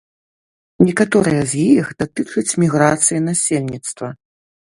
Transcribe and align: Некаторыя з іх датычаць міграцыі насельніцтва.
Некаторыя 0.87 1.43
з 1.51 1.65
іх 1.73 1.91
датычаць 2.01 2.57
міграцыі 2.63 3.19
насельніцтва. 3.27 4.07